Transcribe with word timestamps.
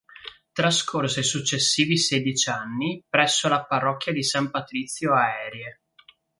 Trascorse 0.51 1.19
i 1.19 1.23
successivi 1.23 1.95
sedici 1.95 2.49
anni 2.49 3.03
presso 3.07 3.47
la 3.47 3.63
parrocchia 3.63 4.11
di 4.11 4.23
San 4.23 4.49
Patrizio 4.49 5.13
a 5.13 5.43
Erie. 5.45 5.81